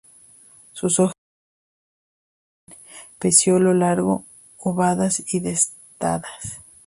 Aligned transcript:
Sus 0.73 0.99
hojas 0.99 1.13
presentan 2.65 2.79
un 3.05 3.17
peciolo 3.19 3.73
largo, 3.75 4.25
ovadas 4.57 5.21
y 5.31 5.41
dentadas. 5.41 6.63